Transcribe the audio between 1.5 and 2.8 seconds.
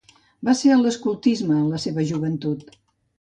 en la seva joventut.